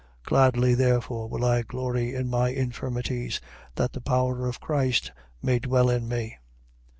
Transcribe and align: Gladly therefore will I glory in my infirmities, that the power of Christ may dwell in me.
Gladly 0.23 0.73
therefore 0.73 1.29
will 1.29 1.45
I 1.45 1.61
glory 1.61 2.15
in 2.15 2.27
my 2.27 2.49
infirmities, 2.49 3.39
that 3.75 3.93
the 3.93 4.01
power 4.01 4.47
of 4.47 4.59
Christ 4.59 5.11
may 5.43 5.59
dwell 5.59 5.91
in 5.91 6.07
me. 6.07 6.37